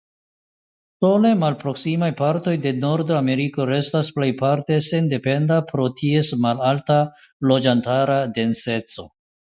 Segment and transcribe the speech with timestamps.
[1.03, 6.99] Sole malproksimaj partoj de Nordameriko restas plejparte sendependa pro ties malalta
[7.53, 9.11] loĝantara denseco.